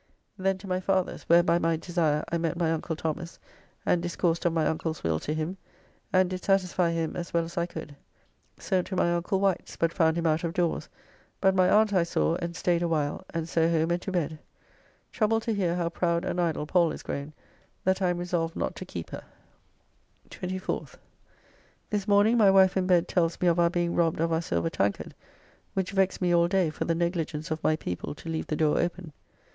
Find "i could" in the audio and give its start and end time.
7.55-7.95